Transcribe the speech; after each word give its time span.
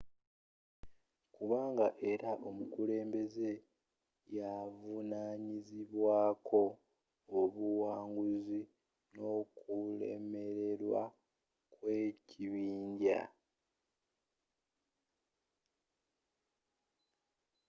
kubanga 1.35 1.87
era 2.11 2.29
omukulembeze 2.47 3.51
yaavunanyizibwaako 4.37 6.63
obuwanguzi 7.39 8.59
n'okulemererwa 9.13 11.03
kw'ekibinja 11.73 13.19